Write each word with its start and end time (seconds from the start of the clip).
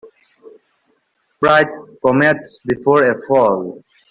Pride 1.39 1.67
cometh 2.03 2.47
before 2.65 3.03
a 3.03 3.15
fall. 3.27 3.83